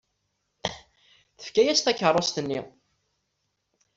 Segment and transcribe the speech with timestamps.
[1.39, 2.61] Tefka-as takeṛṛust-nni.